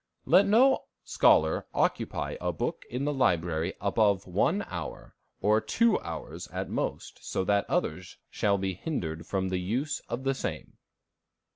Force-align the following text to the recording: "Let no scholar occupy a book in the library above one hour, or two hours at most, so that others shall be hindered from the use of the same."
"Let 0.25 0.47
no 0.47 0.85
scholar 1.03 1.67
occupy 1.75 2.35
a 2.41 2.51
book 2.51 2.85
in 2.89 3.05
the 3.05 3.13
library 3.13 3.75
above 3.79 4.25
one 4.25 4.63
hour, 4.63 5.15
or 5.41 5.61
two 5.61 5.99
hours 5.99 6.47
at 6.47 6.71
most, 6.71 7.23
so 7.23 7.43
that 7.43 7.69
others 7.69 8.17
shall 8.31 8.57
be 8.57 8.73
hindered 8.73 9.27
from 9.27 9.49
the 9.49 9.59
use 9.59 9.99
of 10.09 10.23
the 10.23 10.33
same." 10.33 10.79